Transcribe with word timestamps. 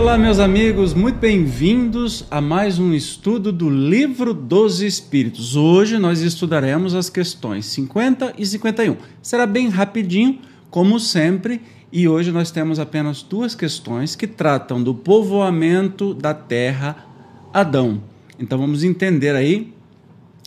Olá, 0.00 0.16
meus 0.16 0.38
amigos, 0.38 0.94
muito 0.94 1.18
bem-vindos 1.18 2.24
a 2.30 2.40
mais 2.40 2.78
um 2.78 2.94
estudo 2.94 3.52
do 3.52 3.68
Livro 3.68 4.32
dos 4.32 4.80
Espíritos. 4.80 5.56
Hoje 5.56 5.98
nós 5.98 6.22
estudaremos 6.22 6.94
as 6.94 7.10
questões 7.10 7.66
50 7.66 8.32
e 8.38 8.46
51. 8.46 8.96
Será 9.20 9.44
bem 9.44 9.68
rapidinho, 9.68 10.38
como 10.70 10.98
sempre, 10.98 11.60
e 11.92 12.08
hoje 12.08 12.32
nós 12.32 12.50
temos 12.50 12.80
apenas 12.80 13.22
duas 13.22 13.54
questões 13.54 14.16
que 14.16 14.26
tratam 14.26 14.82
do 14.82 14.94
povoamento 14.94 16.14
da 16.14 16.32
terra 16.32 17.04
Adão. 17.52 18.02
Então 18.38 18.58
vamos 18.58 18.82
entender 18.82 19.36
aí, 19.36 19.70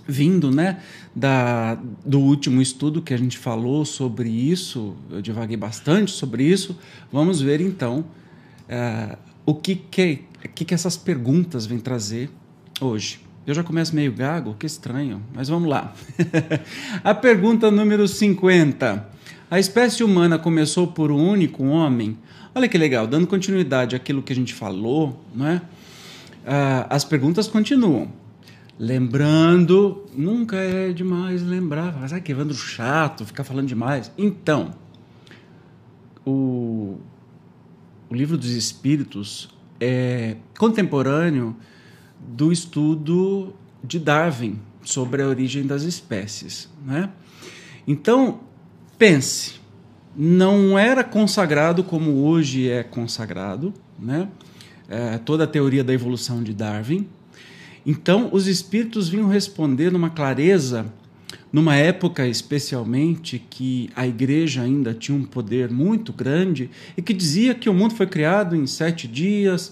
vindo, 0.07 0.49
né, 0.49 0.79
da, 1.15 1.75
do 2.03 2.19
último 2.19 2.59
estudo 2.59 3.03
que 3.03 3.13
a 3.13 3.17
gente 3.17 3.37
falou 3.37 3.85
sobre 3.85 4.29
isso, 4.29 4.95
eu 5.11 5.21
divaguei 5.21 5.55
bastante 5.55 6.09
sobre 6.09 6.43
isso. 6.43 6.75
Vamos 7.11 7.39
ver 7.39 7.61
então. 7.61 8.03
Uh, 8.63 9.32
o 9.45 9.53
que 9.55 9.75
que, 9.75 10.21
que, 10.53 10.65
que 10.65 10.73
essas 10.73 10.97
perguntas 10.97 11.65
vêm 11.65 11.79
trazer 11.79 12.29
hoje. 12.79 13.19
Eu 13.45 13.53
já 13.53 13.63
começo 13.63 13.93
meio 13.93 14.11
gago, 14.13 14.55
que 14.57 14.65
estranho, 14.65 15.21
mas 15.33 15.49
vamos 15.49 15.69
lá. 15.69 15.93
a 17.03 17.13
pergunta 17.13 17.69
número 17.69 18.07
50. 18.07 19.09
A 19.51 19.59
espécie 19.59 20.03
humana 20.03 20.39
começou 20.39 20.87
por 20.87 21.11
um 21.11 21.29
único 21.29 21.63
homem? 21.65 22.17
Olha 22.55 22.69
que 22.69 22.77
legal, 22.77 23.05
dando 23.05 23.27
continuidade 23.27 23.95
àquilo 23.95 24.23
que 24.23 24.31
a 24.31 24.35
gente 24.35 24.53
falou, 24.53 25.21
não 25.35 25.47
é? 25.47 25.61
Ah, 26.45 26.87
as 26.89 27.03
perguntas 27.03 27.47
continuam. 27.47 28.07
Lembrando, 28.79 30.05
nunca 30.15 30.57
é 30.57 30.91
demais 30.91 31.43
lembrar. 31.43 31.97
Mas, 31.99 32.13
ah, 32.13 32.19
que 32.19 32.33
chato, 32.53 33.25
ficar 33.25 33.43
falando 33.43 33.67
demais. 33.67 34.11
Então, 34.17 34.73
o, 36.25 36.97
o 38.13 38.15
livro 38.15 38.37
dos 38.37 38.51
Espíritos 38.51 39.49
é 39.79 40.37
contemporâneo 40.59 41.57
do 42.19 42.51
estudo 42.51 43.55
de 43.83 43.97
Darwin 43.97 44.59
sobre 44.83 45.23
a 45.23 45.27
origem 45.27 45.65
das 45.65 45.81
espécies. 45.81 46.69
Né? 46.85 47.09
Então, 47.87 48.41
pense, 48.99 49.55
não 50.15 50.77
era 50.77 51.03
consagrado 51.03 51.83
como 51.83 52.23
hoje 52.23 52.69
é 52.69 52.83
consagrado, 52.83 53.73
né? 53.97 54.29
É, 54.87 55.17
toda 55.17 55.45
a 55.45 55.47
teoria 55.47 55.83
da 55.83 55.91
evolução 55.91 56.43
de 56.43 56.53
Darwin. 56.53 57.09
Então, 57.83 58.29
os 58.31 58.45
espíritos 58.45 59.09
vinham 59.09 59.27
responder 59.27 59.91
numa 59.91 60.11
clareza 60.11 60.85
numa 61.53 61.75
época 61.75 62.27
especialmente 62.27 63.37
que 63.37 63.91
a 63.95 64.07
igreja 64.07 64.63
ainda 64.63 64.91
tinha 64.91 65.15
um 65.15 65.23
poder 65.23 65.69
muito 65.69 66.11
grande 66.11 66.71
e 66.97 67.01
que 67.01 67.13
dizia 67.13 67.53
que 67.53 67.69
o 67.69 67.73
mundo 67.73 67.93
foi 67.93 68.07
criado 68.07 68.55
em 68.55 68.65
sete 68.65 69.07
dias 69.07 69.67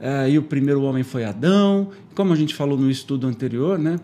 uh, 0.00 0.26
e 0.26 0.38
o 0.38 0.42
primeiro 0.42 0.80
homem 0.80 1.02
foi 1.02 1.24
Adão, 1.24 1.90
como 2.14 2.32
a 2.32 2.36
gente 2.36 2.54
falou 2.54 2.78
no 2.78 2.90
estudo 2.90 3.26
anterior, 3.26 3.78
né? 3.78 4.00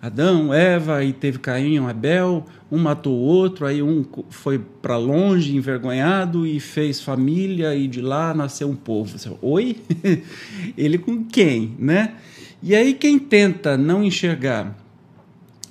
Adão, 0.00 0.54
Eva, 0.54 1.02
e 1.02 1.12
teve 1.12 1.38
Caim 1.38 1.74
e 1.74 1.78
Abel, 1.78 2.46
um 2.70 2.78
matou 2.78 3.14
o 3.14 3.20
outro, 3.20 3.66
aí 3.66 3.82
um 3.82 4.04
foi 4.30 4.58
para 4.58 4.96
longe, 4.96 5.56
envergonhado, 5.56 6.46
e 6.46 6.60
fez 6.60 7.00
família, 7.00 7.74
e 7.74 7.88
de 7.88 8.00
lá 8.00 8.32
nasceu 8.32 8.68
um 8.68 8.76
povo. 8.76 9.18
Você, 9.18 9.32
Oi? 9.42 9.78
Ele 10.76 10.98
com 10.98 11.24
quem, 11.24 11.74
né? 11.78 12.14
E 12.62 12.76
aí 12.76 12.94
quem 12.94 13.18
tenta 13.18 13.76
não 13.76 14.04
enxergar 14.04 14.76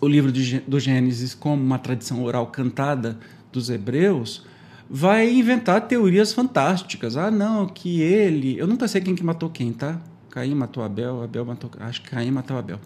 o 0.06 0.08
livro 0.08 0.32
do 0.32 0.80
Gênesis 0.80 1.34
como 1.34 1.62
uma 1.62 1.80
tradição 1.80 2.24
oral 2.24 2.48
cantada 2.48 3.18
dos 3.52 3.70
hebreus, 3.70 4.46
vai 4.90 5.34
inventar 5.34 5.88
teorias 5.88 6.32
fantásticas. 6.32 7.18
Ah, 7.18 7.32
não, 7.32 7.66
que 7.68 8.02
ele. 8.02 8.58
Eu 8.58 8.68
nunca 8.68 8.88
sei 8.88 9.02
quem 9.02 9.16
que 9.16 9.24
matou 9.24 9.50
quem, 9.50 9.74
tá? 9.74 10.00
Caim 10.30 10.54
matou 10.54 10.84
Abel, 10.84 11.24
Abel 11.24 11.46
matou. 11.46 11.72
Acho 11.80 12.02
que 12.02 12.10
Caim 12.10 12.30
matou 12.30 12.58
Abel. 12.58 12.80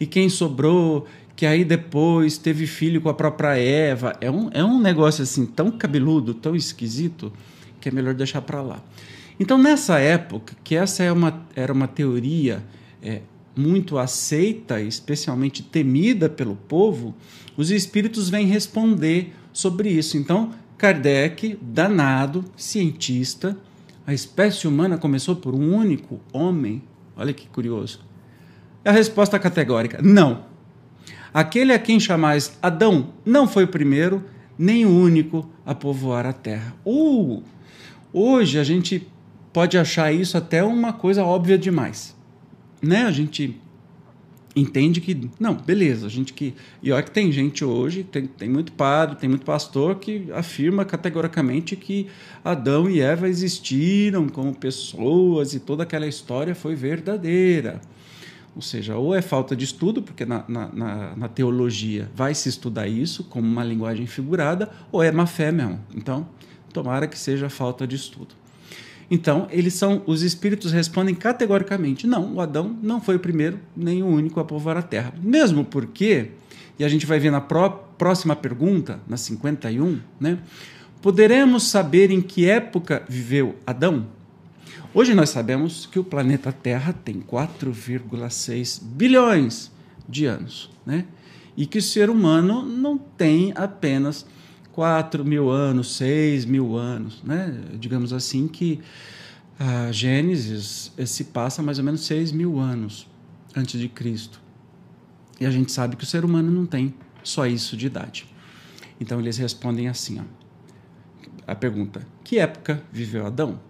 E 0.00 0.06
quem 0.06 0.28
sobrou, 0.28 1.06
que 1.36 1.44
aí 1.44 1.64
depois 1.64 2.38
teve 2.38 2.66
filho 2.66 3.00
com 3.00 3.08
a 3.08 3.14
própria 3.14 3.58
Eva. 3.58 4.16
É 4.20 4.30
um, 4.30 4.48
é 4.52 4.64
um 4.64 4.80
negócio 4.80 5.22
assim 5.22 5.44
tão 5.44 5.70
cabeludo, 5.70 6.32
tão 6.32 6.56
esquisito, 6.56 7.32
que 7.80 7.88
é 7.88 7.92
melhor 7.92 8.14
deixar 8.14 8.40
para 8.40 8.62
lá. 8.62 8.82
Então, 9.38 9.58
nessa 9.58 9.98
época, 9.98 10.54
que 10.62 10.74
essa 10.76 11.02
é 11.02 11.12
uma, 11.12 11.44
era 11.54 11.72
uma 11.72 11.88
teoria 11.88 12.62
é, 13.02 13.22
muito 13.56 13.98
aceita, 13.98 14.80
especialmente 14.80 15.62
temida 15.62 16.28
pelo 16.28 16.56
povo, 16.56 17.14
os 17.56 17.70
espíritos 17.70 18.30
vêm 18.30 18.46
responder 18.46 19.34
sobre 19.52 19.90
isso. 19.90 20.16
Então, 20.16 20.52
Kardec, 20.78 21.58
danado, 21.60 22.44
cientista, 22.56 23.56
a 24.06 24.12
espécie 24.12 24.66
humana 24.66 24.98
começou 24.98 25.36
por 25.36 25.54
um 25.54 25.74
único 25.74 26.20
homem. 26.32 26.82
Olha 27.16 27.32
que 27.32 27.46
curioso. 27.46 28.00
A 28.84 28.90
resposta 28.90 29.38
categórica: 29.38 30.00
não. 30.02 30.50
Aquele 31.32 31.72
a 31.72 31.78
quem 31.78 32.00
chamais 32.00 32.58
Adão 32.60 33.10
não 33.24 33.46
foi 33.46 33.64
o 33.64 33.68
primeiro, 33.68 34.24
nem 34.58 34.84
o 34.84 34.90
único 34.90 35.48
a 35.64 35.74
povoar 35.74 36.26
a 36.26 36.32
terra. 36.32 36.74
Uh, 36.84 37.42
hoje 38.12 38.58
a 38.58 38.64
gente 38.64 39.06
pode 39.52 39.78
achar 39.78 40.12
isso 40.12 40.36
até 40.36 40.64
uma 40.64 40.92
coisa 40.92 41.24
óbvia 41.24 41.56
demais 41.56 42.14
né, 42.82 43.04
a 43.04 43.10
gente 43.10 43.58
entende 44.54 45.00
que 45.00 45.30
não, 45.40 45.54
beleza, 45.54 46.06
a 46.06 46.10
gente 46.10 46.32
que 46.32 46.54
e 46.82 46.92
olha 46.92 47.02
que 47.02 47.10
tem 47.10 47.32
gente 47.32 47.64
hoje, 47.64 48.04
tem, 48.04 48.26
tem 48.26 48.48
muito 48.50 48.72
padre, 48.72 49.16
tem 49.16 49.28
muito 49.28 49.46
pastor 49.46 49.96
que 49.96 50.30
afirma 50.32 50.84
categoricamente 50.84 51.74
que 51.74 52.06
Adão 52.44 52.88
e 52.88 53.00
Eva 53.00 53.28
existiram 53.28 54.28
como 54.28 54.54
pessoas 54.54 55.54
e 55.54 55.60
toda 55.60 55.82
aquela 55.84 56.06
história 56.06 56.54
foi 56.54 56.74
verdadeira. 56.74 57.80
Ou 58.54 58.60
seja, 58.60 58.96
ou 58.96 59.14
é 59.14 59.22
falta 59.22 59.56
de 59.56 59.64
estudo, 59.64 60.02
porque 60.02 60.26
na, 60.26 60.44
na, 60.46 61.16
na 61.16 61.28
teologia 61.28 62.10
vai 62.14 62.34
se 62.34 62.50
estudar 62.50 62.86
isso 62.86 63.24
como 63.24 63.46
uma 63.46 63.64
linguagem 63.64 64.06
figurada, 64.06 64.70
ou 64.90 65.02
é 65.02 65.10
má 65.10 65.24
fé 65.24 65.50
mesmo. 65.50 65.80
Então, 65.94 66.28
tomara 66.70 67.06
que 67.06 67.18
seja 67.18 67.48
falta 67.48 67.86
de 67.86 67.96
estudo. 67.96 68.41
Então, 69.14 69.46
eles 69.50 69.74
são 69.74 70.02
os 70.06 70.22
espíritos 70.22 70.72
respondem 70.72 71.14
categoricamente: 71.14 72.06
não, 72.06 72.32
o 72.32 72.40
Adão 72.40 72.74
não 72.82 72.98
foi 72.98 73.16
o 73.16 73.20
primeiro 73.20 73.60
nem 73.76 74.02
o 74.02 74.06
único 74.06 74.40
a 74.40 74.44
povoar 74.44 74.78
a 74.78 74.82
terra. 74.82 75.12
Mesmo 75.22 75.66
porque, 75.66 76.30
e 76.78 76.84
a 76.84 76.88
gente 76.88 77.04
vai 77.04 77.18
ver 77.18 77.30
na 77.30 77.38
pró 77.38 77.68
próxima 77.98 78.34
pergunta, 78.34 79.00
na 79.06 79.18
51, 79.18 80.00
né? 80.18 80.38
Poderemos 81.02 81.64
saber 81.64 82.10
em 82.10 82.22
que 82.22 82.48
época 82.48 83.04
viveu 83.06 83.54
Adão? 83.66 84.06
Hoje 84.94 85.14
nós 85.14 85.28
sabemos 85.28 85.84
que 85.84 85.98
o 85.98 86.04
planeta 86.04 86.50
Terra 86.50 86.94
tem 86.94 87.20
4,6 87.20 88.82
bilhões 88.82 89.70
de 90.08 90.24
anos, 90.24 90.70
né? 90.86 91.04
E 91.54 91.66
que 91.66 91.76
o 91.76 91.82
ser 91.82 92.08
humano 92.08 92.62
não 92.62 92.96
tem 92.96 93.52
apenas 93.54 94.24
4 94.72 95.24
mil 95.24 95.50
anos, 95.50 95.96
6 95.96 96.44
mil 96.44 96.76
anos, 96.76 97.22
né? 97.22 97.60
digamos 97.78 98.12
assim, 98.12 98.48
que 98.48 98.80
a 99.58 99.92
Gênesis 99.92 100.92
se 101.06 101.24
passa 101.24 101.62
mais 101.62 101.78
ou 101.78 101.84
menos 101.84 102.04
6 102.06 102.32
mil 102.32 102.58
anos 102.58 103.06
antes 103.54 103.78
de 103.78 103.88
Cristo. 103.88 104.40
E 105.40 105.46
a 105.46 105.50
gente 105.50 105.72
sabe 105.72 105.96
que 105.96 106.04
o 106.04 106.06
ser 106.06 106.24
humano 106.24 106.50
não 106.50 106.66
tem 106.66 106.94
só 107.22 107.46
isso 107.46 107.76
de 107.76 107.86
idade. 107.86 108.26
Então 109.00 109.20
eles 109.20 109.36
respondem 109.36 109.88
assim: 109.88 110.20
ó, 110.20 110.24
a 111.46 111.54
pergunta: 111.54 112.06
que 112.24 112.38
época 112.38 112.82
viveu 112.90 113.26
Adão? 113.26 113.60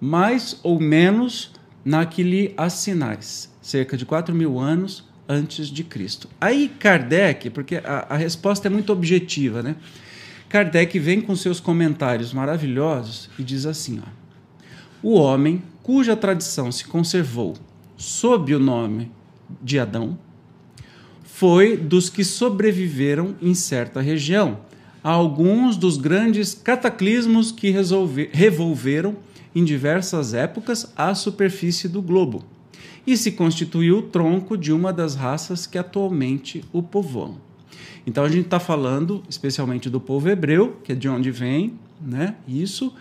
Mais 0.00 0.60
ou 0.62 0.78
menos 0.78 1.52
na 1.84 2.06
que 2.06 2.22
lhe 2.22 2.54
assinais, 2.56 3.52
cerca 3.60 3.96
de 3.96 4.04
4 4.04 4.34
mil 4.34 4.58
anos 4.58 5.08
antes 5.28 5.68
de 5.68 5.82
Cristo. 5.82 6.28
Aí 6.40 6.68
Kardec, 6.68 7.50
porque 7.50 7.76
a, 7.76 8.06
a 8.10 8.16
resposta 8.16 8.68
é 8.68 8.70
muito 8.70 8.92
objetiva, 8.92 9.62
né? 9.62 9.76
Kardec 10.48 10.98
vem 10.98 11.20
com 11.20 11.36
seus 11.36 11.60
comentários 11.60 12.32
maravilhosos 12.32 13.28
e 13.38 13.42
diz 13.42 13.66
assim: 13.66 14.00
ó, 14.00 14.08
o 15.02 15.14
homem 15.14 15.62
cuja 15.82 16.16
tradição 16.16 16.72
se 16.72 16.84
conservou 16.86 17.54
sob 17.96 18.54
o 18.54 18.58
nome 18.58 19.10
de 19.62 19.78
Adão 19.78 20.18
foi 21.24 21.76
dos 21.76 22.10
que 22.10 22.24
sobreviveram 22.24 23.36
em 23.40 23.54
certa 23.54 24.00
região 24.00 24.58
a 25.04 25.10
alguns 25.10 25.76
dos 25.76 25.96
grandes 25.96 26.52
cataclismos 26.52 27.52
que 27.52 27.72
revolveram 28.32 29.16
em 29.54 29.64
diversas 29.64 30.34
épocas 30.34 30.92
a 30.96 31.14
superfície 31.14 31.88
do 31.88 32.02
globo 32.02 32.44
e 33.06 33.16
se 33.16 33.32
constituiu 33.32 33.98
o 33.98 34.02
tronco 34.02 34.56
de 34.56 34.72
uma 34.72 34.92
das 34.92 35.14
raças 35.14 35.66
que 35.66 35.78
atualmente 35.78 36.64
o 36.72 36.82
povoam. 36.82 37.47
Então 38.06 38.24
a 38.24 38.28
gente 38.28 38.46
está 38.46 38.60
falando 38.60 39.22
especialmente 39.28 39.90
do 39.90 40.00
povo 40.00 40.28
hebreu, 40.28 40.78
que 40.82 40.92
é 40.92 40.94
de 40.94 41.08
onde 41.08 41.30
vem, 41.30 41.78
né? 42.00 42.36
Isso. 42.46 42.94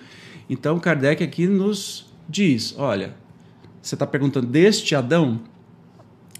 Então 0.49 0.79
Kardec 0.79 1.23
aqui 1.23 1.47
nos 1.47 2.11
diz: 2.27 2.75
olha, 2.77 3.15
você 3.81 3.95
está 3.95 4.05
perguntando 4.05 4.47
deste 4.47 4.95
Adão 4.95 5.41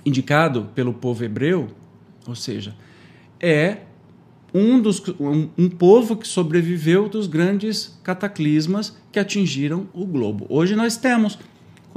indicado 0.06 0.70
pelo 0.74 0.94
povo 0.94 1.24
hebreu, 1.24 1.68
ou 2.28 2.36
seja, 2.36 2.76
é 3.40 3.80
um, 4.54 4.82
dos, 4.82 5.04
um, 5.20 5.50
um, 5.58 5.70
povo 5.70 6.16
que 6.16 6.28
sobreviveu 6.28 7.10
dos 7.10 7.28
grandes 7.28 8.00
cataclismas 8.04 8.98
que 9.12 9.20
atingiram 9.20 9.88
o 9.94 10.06
globo. 10.06 10.46
Hoje 10.50 10.76
nós 10.76 10.98
temos 10.98 11.38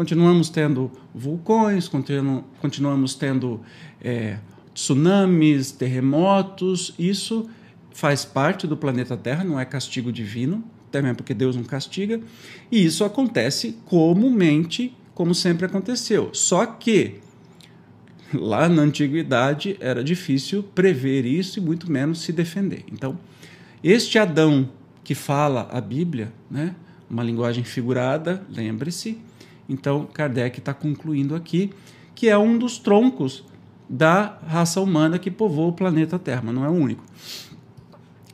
continuamos 0.01 0.49
tendo 0.49 0.91
vulcões, 1.15 1.87
continu, 1.87 2.43
continuamos 2.59 3.15
tendo 3.15 3.61
é, 4.01 4.39
tsunamis, 4.81 5.71
terremotos. 5.71 6.95
Isso 6.99 7.49
faz 7.93 8.25
parte 8.25 8.67
do 8.67 8.77
planeta 8.77 9.17
Terra, 9.17 9.45
não 9.45 9.61
é 9.61 9.65
castigo 9.65 10.11
divino, 10.11 10.65
até 10.89 11.03
mesmo 11.03 11.17
porque 11.17 11.35
Deus 11.35 11.55
não 11.55 11.65
castiga. 11.65 12.21
E 12.73 12.85
isso 12.85 13.05
acontece 13.05 13.77
comumente, 13.85 14.97
como 15.15 15.35
sempre 15.35 15.67
aconteceu. 15.67 16.31
Só 16.33 16.65
que 16.65 17.21
lá 18.33 18.69
na 18.69 18.83
antiguidade 18.83 19.77
era 19.81 20.03
difícil 20.03 20.63
prever 20.63 21.27
isso 21.27 21.59
e 21.59 21.63
muito 21.63 21.91
menos 21.91 22.23
se 22.23 22.33
defender. 22.33 22.85
Então, 22.91 23.19
este 23.85 24.19
Adão 24.19 24.69
que 25.05 25.15
fala 25.15 25.69
a 25.73 25.81
Bíblia, 25.81 26.33
né, 26.51 26.75
uma 27.09 27.25
linguagem 27.25 27.65
figurada, 27.65 28.47
lembre-se. 28.49 29.19
Então, 29.69 30.07
Kardec 30.07 30.59
está 30.59 30.73
concluindo 30.73 31.35
aqui 31.35 31.71
que 32.15 32.29
é 32.29 32.37
um 32.37 32.59
dos 32.59 32.79
troncos 32.79 33.45
da 33.91 34.39
raça 34.47 34.81
humana 34.81 35.19
que 35.19 35.33
povoa 35.33 35.71
o 35.71 35.73
planeta 35.73 36.17
Terra, 36.17 36.43
mas 36.45 36.55
não 36.55 36.65
é 36.65 36.69
o 36.69 36.73
único. 36.73 37.03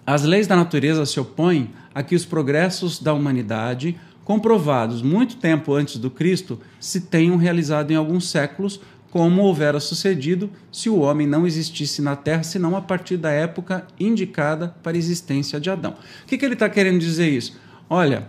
As 0.06 0.22
leis 0.22 0.46
da 0.46 0.54
natureza 0.54 1.06
se 1.06 1.18
opõem 1.18 1.70
a 1.94 2.02
que 2.02 2.14
os 2.14 2.26
progressos 2.26 3.00
da 3.00 3.14
humanidade, 3.14 3.98
comprovados 4.22 5.00
muito 5.00 5.36
tempo 5.36 5.72
antes 5.72 5.96
do 5.96 6.10
Cristo, 6.10 6.60
se 6.78 7.00
tenham 7.00 7.38
realizado 7.38 7.90
em 7.90 7.96
alguns 7.96 8.28
séculos 8.28 8.80
como 9.10 9.42
houvera 9.42 9.80
sucedido 9.80 10.50
se 10.70 10.90
o 10.90 10.98
homem 10.98 11.26
não 11.26 11.46
existisse 11.46 12.02
na 12.02 12.14
Terra, 12.14 12.42
senão 12.42 12.76
a 12.76 12.82
partir 12.82 13.16
da 13.16 13.30
época 13.30 13.86
indicada 13.98 14.76
para 14.82 14.94
a 14.94 14.98
existência 14.98 15.58
de 15.58 15.70
Adão. 15.70 15.92
O 16.22 16.26
que, 16.26 16.36
que 16.36 16.44
ele 16.44 16.52
está 16.52 16.68
querendo 16.68 16.98
dizer 16.98 17.30
isso? 17.30 17.58
Olha, 17.88 18.28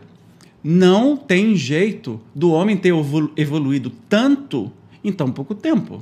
não 0.64 1.18
tem 1.18 1.56
jeito 1.58 2.22
do 2.34 2.52
homem 2.52 2.78
ter 2.78 2.94
evoluído 3.36 3.92
tanto 4.08 4.72
em 5.04 5.12
tão 5.12 5.30
pouco 5.30 5.54
tempo, 5.54 6.02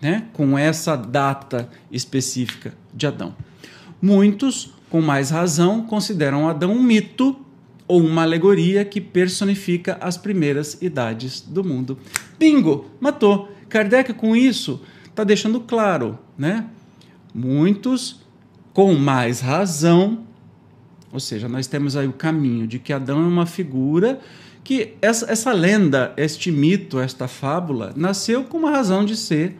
né? 0.00 0.24
com 0.32 0.58
essa 0.58 0.96
data 0.96 1.68
específica 1.90 2.74
de 2.92 3.06
Adão. 3.06 3.34
Muitos, 4.00 4.72
com 4.90 5.00
mais 5.00 5.30
razão, 5.30 5.82
consideram 5.82 6.48
Adão 6.48 6.72
um 6.72 6.82
mito 6.82 7.36
ou 7.88 8.00
uma 8.00 8.22
alegoria 8.22 8.84
que 8.84 9.00
personifica 9.00 9.96
as 10.00 10.16
primeiras 10.16 10.80
idades 10.80 11.40
do 11.40 11.62
mundo. 11.62 11.98
Bingo! 12.38 12.90
Matou! 13.00 13.48
Kardec, 13.68 14.12
com 14.14 14.36
isso, 14.36 14.80
está 15.06 15.24
deixando 15.24 15.60
claro, 15.60 16.18
né? 16.38 16.66
Muitos, 17.34 18.20
com 18.72 18.94
mais 18.94 19.40
razão, 19.40 20.24
ou 21.12 21.20
seja, 21.20 21.48
nós 21.48 21.66
temos 21.66 21.96
aí 21.96 22.06
o 22.06 22.12
caminho 22.12 22.66
de 22.66 22.78
que 22.78 22.92
Adão 22.92 23.20
é 23.20 23.26
uma 23.26 23.46
figura 23.46 24.20
que 24.62 24.94
essa, 25.00 25.30
essa 25.30 25.52
lenda, 25.52 26.12
este 26.16 26.50
mito, 26.50 26.98
esta 26.98 27.28
fábula, 27.28 27.92
nasceu 27.96 28.44
com 28.44 28.58
uma 28.58 28.70
razão 28.70 29.04
de 29.04 29.16
ser, 29.16 29.56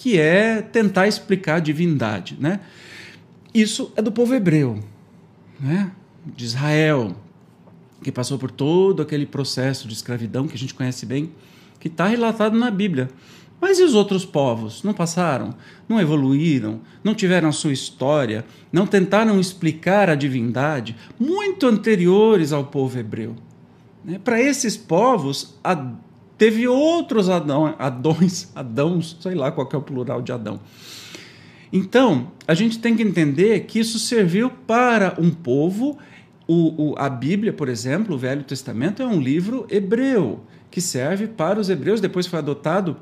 que 0.00 0.18
é 0.18 0.62
tentar 0.62 1.08
explicar 1.08 1.56
a 1.56 1.60
divindade, 1.60 2.34
né? 2.40 2.60
Isso 3.52 3.92
é 3.96 4.00
do 4.00 4.10
povo 4.10 4.34
hebreu, 4.34 4.82
né? 5.60 5.92
de 6.24 6.42
Israel, 6.42 7.14
que 8.02 8.10
passou 8.10 8.38
por 8.38 8.50
todo 8.50 9.02
aquele 9.02 9.26
processo 9.26 9.86
de 9.86 9.92
escravidão 9.92 10.48
que 10.48 10.54
a 10.54 10.58
gente 10.58 10.72
conhece 10.72 11.04
bem, 11.04 11.32
que 11.78 11.88
está 11.88 12.06
relatado 12.06 12.58
na 12.58 12.70
Bíblia. 12.70 13.10
Mas 13.60 13.78
e 13.78 13.82
os 13.82 13.94
outros 13.94 14.24
povos? 14.24 14.82
Não 14.82 14.94
passaram? 14.94 15.54
Não 15.86 16.00
evoluíram? 16.00 16.80
Não 17.04 17.14
tiveram 17.14 17.50
a 17.50 17.52
sua 17.52 17.72
história? 17.72 18.46
Não 18.72 18.86
tentaram 18.86 19.38
explicar 19.38 20.08
a 20.08 20.14
divindade? 20.14 20.96
Muito 21.18 21.66
anteriores 21.66 22.54
ao 22.54 22.64
povo 22.64 22.98
hebreu. 22.98 23.36
Né? 24.02 24.18
Para 24.18 24.40
esses 24.40 24.78
povos, 24.78 25.58
a... 25.62 25.92
teve 26.40 26.66
outros 26.66 27.28
Adão, 27.28 27.74
Adões, 27.78 28.48
Adãos, 28.54 29.14
sei 29.20 29.34
lá 29.34 29.52
qual 29.52 29.68
é 29.70 29.76
o 29.76 29.82
plural 29.82 30.22
de 30.22 30.32
Adão. 30.32 30.58
Então, 31.70 32.32
a 32.48 32.54
gente 32.54 32.78
tem 32.78 32.96
que 32.96 33.02
entender 33.02 33.60
que 33.66 33.78
isso 33.78 33.98
serviu 33.98 34.48
para 34.48 35.14
um 35.18 35.30
povo. 35.30 35.98
O, 36.48 36.92
o, 36.92 36.94
a 36.96 37.10
Bíblia, 37.10 37.52
por 37.52 37.68
exemplo, 37.68 38.14
o 38.14 38.18
Velho 38.18 38.42
Testamento, 38.42 39.02
é 39.02 39.06
um 39.06 39.20
livro 39.20 39.66
hebreu 39.68 40.40
que 40.70 40.80
serve 40.80 41.26
para 41.26 41.60
os 41.60 41.68
hebreus, 41.68 42.00
depois 42.00 42.26
foi 42.26 42.38
adotado 42.38 42.96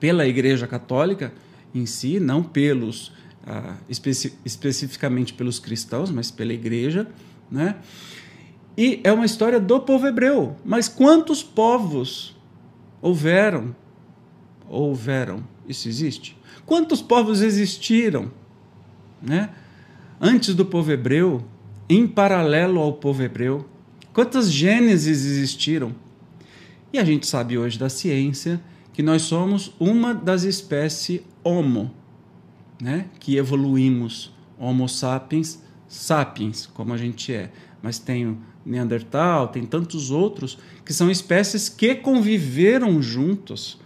pela 0.00 0.26
Igreja 0.26 0.66
Católica 0.66 1.34
em 1.74 1.84
si, 1.84 2.18
não 2.18 2.42
pelos 2.42 3.12
ah, 3.46 3.76
especi 3.90 4.32
especificamente 4.42 5.34
pelos 5.34 5.58
cristãos, 5.58 6.10
mas 6.10 6.30
pela 6.30 6.54
Igreja, 6.54 7.06
né? 7.50 7.76
E 8.74 9.00
é 9.04 9.12
uma 9.12 9.26
história 9.26 9.60
do 9.60 9.80
povo 9.80 10.06
hebreu. 10.06 10.56
Mas 10.64 10.88
quantos 10.88 11.42
povos 11.42 12.37
houveram? 13.00 13.74
Houveram. 14.68 15.42
Isso 15.66 15.88
existe? 15.88 16.36
Quantos 16.64 17.00
povos 17.00 17.40
existiram, 17.40 18.30
né? 19.22 19.50
Antes 20.20 20.54
do 20.54 20.64
povo 20.64 20.90
hebreu, 20.90 21.44
em 21.88 22.06
paralelo 22.06 22.80
ao 22.80 22.92
povo 22.92 23.22
hebreu, 23.22 23.66
quantas 24.12 24.50
gênesis 24.50 25.24
existiram? 25.24 25.94
E 26.92 26.98
a 26.98 27.04
gente 27.04 27.26
sabe 27.26 27.56
hoje 27.56 27.78
da 27.78 27.88
ciência 27.88 28.60
que 28.92 29.02
nós 29.02 29.22
somos 29.22 29.72
uma 29.78 30.12
das 30.14 30.42
espécies 30.42 31.20
Homo, 31.44 31.90
né? 32.80 33.06
que 33.20 33.36
evoluímos, 33.36 34.34
Homo 34.58 34.88
sapiens, 34.88 35.62
sapiens, 35.88 36.66
como 36.66 36.92
a 36.92 36.96
gente 36.96 37.32
é. 37.32 37.50
Mas 37.82 37.98
tem 37.98 38.26
o 38.26 38.38
Neandertal, 38.64 39.48
tem 39.48 39.64
tantos 39.64 40.10
outros 40.10 40.58
que 40.84 40.92
são 40.92 41.10
espécies 41.10 41.68
que 41.68 41.94
conviveram 41.94 43.00
juntos 43.00 43.78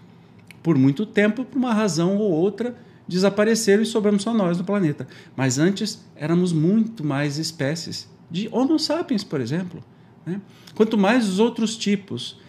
por 0.62 0.76
muito 0.76 1.06
tempo, 1.06 1.44
por 1.44 1.58
uma 1.58 1.72
razão 1.72 2.16
ou 2.16 2.30
outra, 2.30 2.76
desapareceram 3.06 3.82
e 3.82 3.86
sobramos 3.86 4.22
só 4.22 4.32
nós 4.32 4.58
no 4.58 4.64
planeta. 4.64 5.06
Mas 5.36 5.58
antes 5.58 6.04
éramos 6.14 6.52
muito 6.52 7.04
mais 7.04 7.38
espécies 7.38 8.08
de 8.30 8.48
Homo 8.50 8.78
sapiens, 8.78 9.24
por 9.24 9.40
exemplo. 9.40 9.82
Né? 10.24 10.40
Quanto 10.74 10.96
mais 10.96 11.28
os 11.28 11.38
outros 11.38 11.76
tipos. 11.76 12.40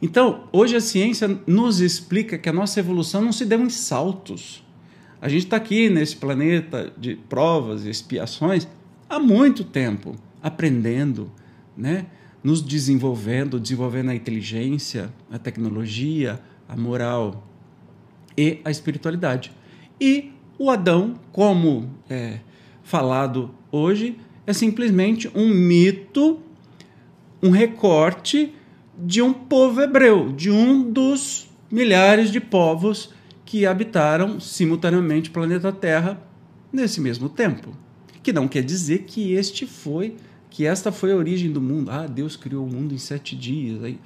Então, 0.00 0.48
hoje 0.52 0.76
a 0.76 0.80
ciência 0.80 1.40
nos 1.46 1.80
explica 1.80 2.36
que 2.36 2.48
a 2.48 2.52
nossa 2.52 2.80
evolução 2.80 3.22
não 3.22 3.32
se 3.32 3.44
deu 3.44 3.60
em 3.60 3.70
saltos. 3.70 4.62
A 5.20 5.28
gente 5.28 5.44
está 5.44 5.56
aqui 5.56 5.88
nesse 5.88 6.16
planeta 6.16 6.92
de 6.98 7.16
provas 7.16 7.84
e 7.84 7.90
expiações 7.90 8.66
há 9.12 9.18
muito 9.18 9.62
tempo, 9.62 10.16
aprendendo, 10.42 11.30
né? 11.76 12.06
nos 12.42 12.62
desenvolvendo, 12.62 13.60
desenvolvendo 13.60 14.10
a 14.10 14.14
inteligência, 14.14 15.12
a 15.30 15.38
tecnologia, 15.38 16.40
a 16.66 16.74
moral 16.74 17.46
e 18.36 18.58
a 18.64 18.70
espiritualidade. 18.70 19.52
E 20.00 20.32
o 20.58 20.70
Adão, 20.70 21.14
como 21.30 21.90
é 22.08 22.40
falado 22.82 23.54
hoje, 23.70 24.16
é 24.46 24.52
simplesmente 24.54 25.30
um 25.34 25.48
mito, 25.48 26.40
um 27.42 27.50
recorte 27.50 28.54
de 28.98 29.20
um 29.20 29.32
povo 29.32 29.82
hebreu, 29.82 30.32
de 30.32 30.50
um 30.50 30.90
dos 30.90 31.50
milhares 31.70 32.30
de 32.30 32.40
povos 32.40 33.12
que 33.44 33.66
habitaram 33.66 34.40
simultaneamente 34.40 35.28
o 35.28 35.32
planeta 35.32 35.70
Terra 35.70 36.18
nesse 36.72 36.98
mesmo 36.98 37.28
tempo. 37.28 37.76
Que 38.22 38.32
não 38.32 38.46
quer 38.46 38.62
dizer 38.62 39.00
que 39.00 39.32
este 39.32 39.66
foi, 39.66 40.16
que 40.48 40.66
esta 40.66 40.92
foi 40.92 41.12
a 41.12 41.16
origem 41.16 41.50
do 41.50 41.60
mundo. 41.60 41.90
Ah, 41.90 42.06
Deus 42.06 42.36
criou 42.36 42.64
o 42.64 42.70
mundo 42.70 42.94
em 42.94 42.98
sete 42.98 43.34
dias. 43.34 43.82
Aí, 43.82 43.98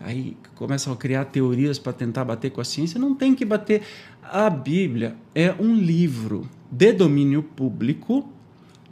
aí 0.00 0.36
começam 0.54 0.92
a 0.92 0.96
criar 0.96 1.26
teorias 1.26 1.78
para 1.78 1.92
tentar 1.92 2.24
bater 2.24 2.50
com 2.50 2.60
a 2.60 2.64
ciência. 2.64 2.98
Não 2.98 3.14
tem 3.14 3.34
que 3.34 3.44
bater. 3.44 3.82
A 4.22 4.48
Bíblia 4.50 5.16
é 5.34 5.54
um 5.58 5.74
livro 5.74 6.48
de 6.70 6.92
domínio 6.92 7.42
público 7.42 8.28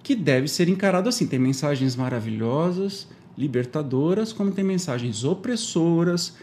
que 0.03 0.15
deve 0.15 0.49
ser 0.49 0.69
encarado 0.69 1.09
assim. 1.09 1.27
Tem 1.27 1.39
mensagens 1.39 1.97
maravilhosas, 1.97 3.09
libertadoras, 3.37 4.33
como 4.33 4.51
tem 4.51 4.65
mensagens 4.65 5.25
opressoras, 5.25 6.37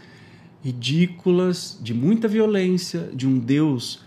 ridículas, 0.64 1.78
de 1.82 1.94
muita 1.94 2.28
violência, 2.28 3.10
de 3.14 3.28
um 3.28 3.38
Deus 3.38 4.04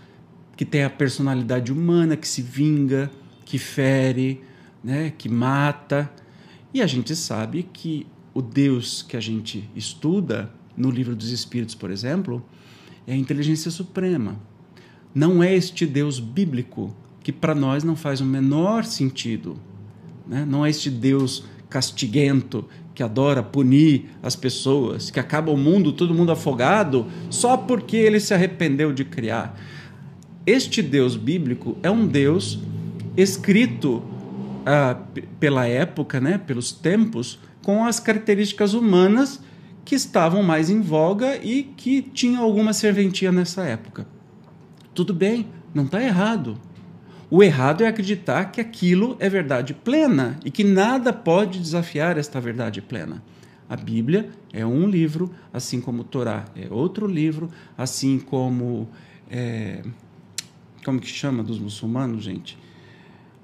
que 0.57 0.65
tem 0.65 0.83
a 0.83 0.89
personalidade 0.89 1.71
humana, 1.71 2.17
que 2.17 2.27
se 2.27 2.41
vinga, 2.41 3.09
que 3.49 3.57
fere, 3.57 4.41
né, 4.83 5.11
que 5.17 5.27
mata. 5.27 6.09
E 6.71 6.83
a 6.83 6.87
gente 6.87 7.15
sabe 7.15 7.63
que 7.73 8.05
o 8.31 8.43
Deus 8.43 9.01
que 9.01 9.17
a 9.17 9.19
gente 9.19 9.67
estuda 9.75 10.53
no 10.77 10.91
livro 10.91 11.15
dos 11.15 11.31
Espíritos, 11.31 11.73
por 11.73 11.89
exemplo, 11.89 12.45
é 13.07 13.13
a 13.13 13.17
inteligência 13.17 13.71
suprema. 13.71 14.39
Não 15.15 15.41
é 15.43 15.55
este 15.55 15.87
Deus 15.87 16.19
bíblico 16.19 16.95
que 17.23 17.31
para 17.31 17.55
nós 17.55 17.83
não 17.83 17.95
faz 17.95 18.21
o 18.21 18.25
menor 18.25 18.85
sentido. 18.85 19.59
Né? 20.27 20.45
Não 20.47 20.63
é 20.63 20.69
este 20.69 20.91
Deus 20.91 21.43
castiguento, 21.67 22.65
que 22.93 23.01
adora 23.01 23.41
punir 23.41 24.11
as 24.21 24.35
pessoas, 24.35 25.09
que 25.09 25.19
acaba 25.19 25.51
o 25.51 25.57
mundo, 25.57 25.91
todo 25.91 26.13
mundo 26.13 26.31
afogado, 26.31 27.07
só 27.31 27.57
porque 27.57 27.97
ele 27.97 28.19
se 28.19 28.31
arrependeu 28.31 28.93
de 28.93 29.03
criar. 29.03 29.59
Este 30.45 30.83
Deus 30.83 31.15
bíblico 31.15 31.77
é 31.81 31.89
um 31.89 32.05
Deus 32.05 32.59
escrito 33.21 34.03
ah, 34.65 34.97
pela 35.39 35.65
época, 35.65 36.19
né, 36.19 36.37
pelos 36.37 36.71
tempos, 36.71 37.39
com 37.63 37.85
as 37.85 37.99
características 37.99 38.73
humanas 38.73 39.41
que 39.83 39.95
estavam 39.95 40.43
mais 40.43 40.69
em 40.69 40.81
voga 40.81 41.37
e 41.43 41.63
que 41.63 42.01
tinham 42.01 42.43
alguma 42.43 42.73
serventia 42.73 43.31
nessa 43.31 43.63
época. 43.63 44.07
Tudo 44.93 45.13
bem, 45.13 45.47
não 45.73 45.85
está 45.85 46.01
errado. 46.01 46.59
O 47.31 47.43
errado 47.43 47.83
é 47.83 47.87
acreditar 47.87 48.45
que 48.45 48.59
aquilo 48.59 49.15
é 49.19 49.29
verdade 49.29 49.73
plena 49.73 50.39
e 50.43 50.49
que 50.49 50.63
nada 50.63 51.13
pode 51.13 51.59
desafiar 51.59 52.17
esta 52.17 52.41
verdade 52.41 52.81
plena. 52.81 53.23
A 53.67 53.75
Bíblia 53.75 54.29
é 54.51 54.65
um 54.65 54.87
livro, 54.87 55.31
assim 55.53 55.79
como 55.79 56.01
o 56.01 56.03
Torá 56.03 56.45
é 56.55 56.67
outro 56.73 57.05
livro, 57.05 57.51
assim 57.77 58.17
como. 58.17 58.89
É, 59.29 59.83
como 60.83 60.99
que 60.99 61.07
chama 61.07 61.43
dos 61.43 61.59
muçulmanos, 61.59 62.23
gente? 62.23 62.57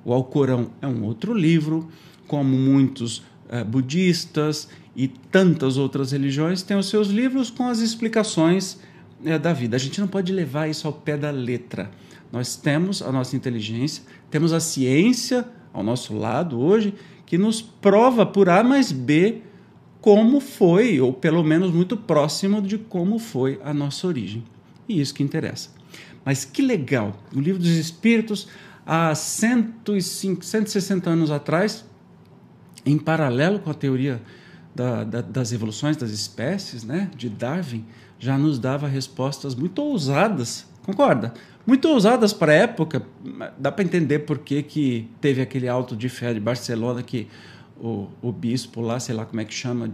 O 0.05 0.13
Alcorão 0.13 0.69
é 0.81 0.87
um 0.87 1.03
outro 1.03 1.33
livro, 1.33 1.89
como 2.27 2.55
muitos 2.55 3.23
é, 3.49 3.63
budistas 3.63 4.69
e 4.95 5.07
tantas 5.07 5.77
outras 5.77 6.11
religiões 6.11 6.61
têm 6.61 6.77
os 6.77 6.87
seus 6.87 7.09
livros 7.09 7.49
com 7.49 7.67
as 7.67 7.79
explicações 7.79 8.79
é, 9.25 9.37
da 9.39 9.51
vida. 9.51 9.75
A 9.75 9.79
gente 9.79 9.99
não 9.99 10.07
pode 10.07 10.31
levar 10.31 10.69
isso 10.69 10.85
ao 10.85 10.93
pé 10.93 11.17
da 11.17 11.31
letra. 11.31 11.89
Nós 12.31 12.55
temos 12.55 13.01
a 13.01 13.11
nossa 13.11 13.35
inteligência, 13.35 14.03
temos 14.29 14.53
a 14.53 14.59
ciência 14.59 15.45
ao 15.73 15.83
nosso 15.83 16.15
lado 16.15 16.59
hoje, 16.59 16.93
que 17.25 17.37
nos 17.37 17.61
prova 17.61 18.25
por 18.25 18.47
A 18.47 18.63
mais 18.63 18.91
B 18.91 19.41
como 19.99 20.39
foi, 20.39 21.01
ou 21.01 21.11
pelo 21.11 21.43
menos 21.43 21.71
muito 21.71 21.97
próximo 21.97 22.61
de 22.61 22.77
como 22.77 23.17
foi 23.17 23.59
a 23.63 23.73
nossa 23.73 24.05
origem. 24.05 24.43
E 24.87 25.01
isso 25.01 25.15
que 25.15 25.23
interessa. 25.23 25.71
Mas 26.23 26.45
que 26.45 26.61
legal! 26.61 27.19
O 27.35 27.39
Livro 27.39 27.59
dos 27.59 27.71
Espíritos, 27.71 28.47
há 28.85 29.13
105, 29.15 30.45
160 30.45 31.09
anos 31.09 31.31
atrás, 31.31 31.85
em 32.85 32.97
paralelo 32.97 33.59
com 33.59 33.71
a 33.71 33.73
teoria 33.73 34.21
da, 34.75 35.03
da, 35.03 35.21
das 35.21 35.51
evoluções 35.51 35.97
das 35.97 36.11
espécies, 36.11 36.83
né, 36.83 37.09
de 37.15 37.29
Darwin, 37.29 37.85
já 38.19 38.37
nos 38.37 38.59
dava 38.59 38.87
respostas 38.87 39.55
muito 39.55 39.81
ousadas, 39.81 40.65
concorda? 40.83 41.33
Muito 41.65 41.87
ousadas 41.87 42.31
para 42.31 42.51
a 42.51 42.55
época. 42.55 43.01
Dá 43.57 43.71
para 43.71 43.83
entender 43.83 44.19
por 44.19 44.37
que, 44.37 44.61
que 44.61 45.09
teve 45.19 45.41
aquele 45.41 45.67
alto 45.67 45.95
de 45.95 46.07
fé 46.07 46.31
de 46.31 46.39
Barcelona 46.39 47.01
que 47.01 47.27
o, 47.79 48.07
o 48.21 48.31
bispo 48.31 48.81
lá, 48.81 48.99
sei 48.99 49.15
lá 49.15 49.25
como 49.25 49.41
é 49.41 49.45
que 49.45 49.53
chama, 49.53 49.91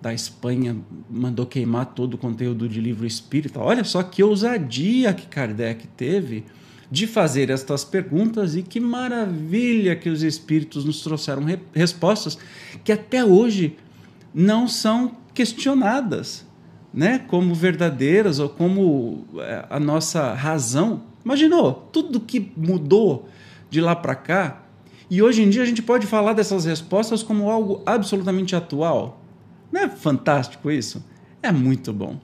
da 0.00 0.12
Espanha, 0.12 0.76
mandou 1.08 1.46
queimar 1.46 1.86
todo 1.86 2.14
o 2.14 2.18
conteúdo 2.18 2.68
de 2.68 2.80
livro 2.80 3.06
espírita. 3.06 3.60
Olha 3.60 3.84
só 3.84 4.02
que 4.02 4.22
ousadia 4.22 5.12
que 5.12 5.26
Kardec 5.26 5.86
teve 5.88 6.44
de 6.92 7.06
fazer 7.06 7.48
estas 7.48 7.84
perguntas 7.84 8.54
e 8.54 8.62
que 8.62 8.78
maravilha 8.78 9.96
que 9.96 10.10
os 10.10 10.22
espíritos 10.22 10.84
nos 10.84 11.00
trouxeram 11.00 11.42
re 11.42 11.58
respostas 11.72 12.36
que 12.84 12.92
até 12.92 13.24
hoje 13.24 13.78
não 14.34 14.68
são 14.68 15.16
questionadas, 15.32 16.46
né, 16.92 17.18
como 17.18 17.54
verdadeiras 17.54 18.38
ou 18.38 18.50
como 18.50 19.24
é, 19.38 19.64
a 19.70 19.80
nossa 19.80 20.34
razão. 20.34 21.04
Imaginou 21.24 21.88
tudo 21.90 22.20
que 22.20 22.52
mudou 22.54 23.26
de 23.70 23.80
lá 23.80 23.96
para 23.96 24.14
cá 24.14 24.62
e 25.10 25.22
hoje 25.22 25.40
em 25.42 25.48
dia 25.48 25.62
a 25.62 25.66
gente 25.66 25.80
pode 25.80 26.06
falar 26.06 26.34
dessas 26.34 26.66
respostas 26.66 27.22
como 27.22 27.50
algo 27.50 27.82
absolutamente 27.86 28.54
atual. 28.54 29.22
Não 29.72 29.80
é 29.80 29.88
fantástico 29.88 30.70
isso? 30.70 31.02
É 31.42 31.50
muito 31.50 31.90
bom. 31.90 32.20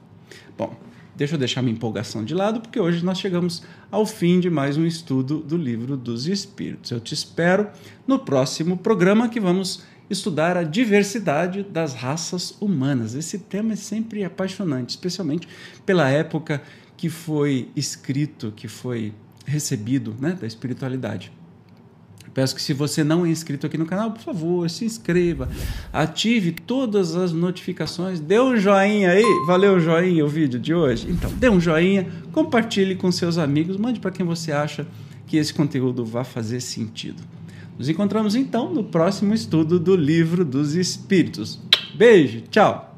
Bom, 0.55 0.75
deixa 1.19 1.35
eu 1.35 1.37
deixar 1.37 1.61
minha 1.61 1.75
empolgação 1.75 2.23
de 2.23 2.33
lado, 2.33 2.61
porque 2.61 2.79
hoje 2.79 3.03
nós 3.03 3.19
chegamos 3.19 3.61
ao 3.91 4.05
fim 4.05 4.39
de 4.39 4.49
mais 4.49 4.77
um 4.77 4.85
estudo 4.85 5.39
do 5.39 5.57
livro 5.57 5.97
dos 5.97 6.27
Espíritos. 6.27 6.91
Eu 6.91 7.01
te 7.01 7.13
espero 7.13 7.67
no 8.07 8.19
próximo 8.19 8.77
programa 8.77 9.27
que 9.27 9.37
vamos 9.37 9.83
estudar 10.09 10.55
a 10.55 10.63
diversidade 10.63 11.61
das 11.61 11.93
raças 11.93 12.55
humanas. 12.61 13.15
Esse 13.15 13.37
tema 13.37 13.73
é 13.73 13.75
sempre 13.75 14.23
apaixonante, 14.23 14.91
especialmente 14.91 15.45
pela 15.85 16.09
época 16.09 16.61
que 16.95 17.09
foi 17.09 17.67
escrito, 17.75 18.53
que 18.55 18.69
foi 18.69 19.13
recebido 19.45 20.15
né, 20.21 20.37
da 20.39 20.47
espiritualidade. 20.47 21.33
Peço 22.33 22.55
que 22.55 22.61
se 22.61 22.73
você 22.73 23.03
não 23.03 23.25
é 23.25 23.29
inscrito 23.29 23.65
aqui 23.65 23.77
no 23.77 23.85
canal, 23.85 24.11
por 24.11 24.21
favor, 24.21 24.69
se 24.69 24.85
inscreva, 24.85 25.49
ative 25.91 26.51
todas 26.51 27.15
as 27.15 27.31
notificações, 27.31 28.19
dê 28.19 28.39
um 28.39 28.55
joinha 28.57 29.11
aí, 29.11 29.23
valeu 29.45 29.79
joinha 29.79 30.23
o 30.23 30.27
vídeo 30.27 30.59
de 30.59 30.73
hoje? 30.73 31.07
Então, 31.09 31.31
dê 31.33 31.49
um 31.49 31.59
joinha, 31.59 32.07
compartilhe 32.31 32.95
com 32.95 33.11
seus 33.11 33.37
amigos, 33.37 33.77
mande 33.77 33.99
para 33.99 34.11
quem 34.11 34.25
você 34.25 34.51
acha 34.51 34.85
que 35.27 35.37
esse 35.37 35.53
conteúdo 35.53 36.05
vai 36.05 36.23
fazer 36.23 36.59
sentido. 36.59 37.21
Nos 37.77 37.87
encontramos 37.87 38.35
então 38.35 38.73
no 38.73 38.83
próximo 38.83 39.33
estudo 39.33 39.79
do 39.79 39.95
Livro 39.95 40.43
dos 40.43 40.75
Espíritos. 40.75 41.59
Beijo, 41.95 42.41
tchau! 42.49 42.88